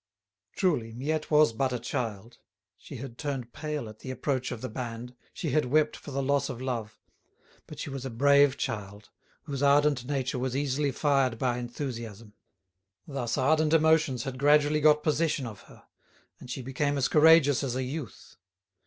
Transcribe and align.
Truly, 0.55 0.93
Miette 0.93 1.29
was 1.29 1.53
but 1.53 1.71
a 1.71 1.77
child. 1.77 2.39
She 2.75 2.95
had 2.95 3.19
turned 3.19 3.53
pale 3.53 3.87
at 3.87 3.99
the 3.99 4.09
approach 4.09 4.51
of 4.51 4.61
the 4.61 4.67
band, 4.67 5.13
she 5.31 5.51
had 5.51 5.65
wept 5.65 5.95
for 5.95 6.09
the 6.09 6.23
loss 6.23 6.49
of 6.49 6.59
love, 6.59 6.97
but 7.67 7.77
she 7.77 7.91
was 7.91 8.03
a 8.03 8.09
brave 8.09 8.57
child, 8.57 9.11
whose 9.43 9.61
ardent 9.61 10.05
nature 10.05 10.39
was 10.39 10.55
easily 10.55 10.91
fired 10.91 11.37
by 11.37 11.59
enthusiasm. 11.59 12.33
Thus 13.05 13.37
ardent 13.37 13.73
emotions 13.73 14.23
had 14.23 14.39
gradually 14.39 14.81
got 14.81 15.03
possession 15.03 15.45
of 15.45 15.61
her, 15.69 15.83
and 16.39 16.49
she 16.49 16.63
became 16.63 16.97
as 16.97 17.07
courageous 17.07 17.61
as 17.63 17.75
a 17.75 17.83
youth. 17.83 18.37